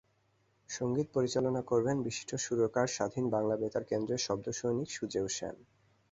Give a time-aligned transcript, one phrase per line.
[0.69, 5.57] সংগীত পরিচালনা করবেন বিশিষ্ট সুরকার স্বাধীন বাংলা বেতারকেন্দ্রের শব্দসৈনিক সুজেয় শ্যাম।